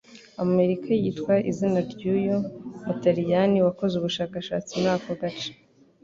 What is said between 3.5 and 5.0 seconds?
wakoze ubushakashatsi muri